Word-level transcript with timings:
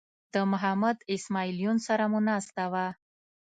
د 0.33 0.35
محمد 0.51 0.97
اسماعیل 1.15 1.57
یون 1.65 1.77
سره 1.87 2.03
مو 2.11 2.19
ناسته 2.29 2.63
وه. 2.71 2.87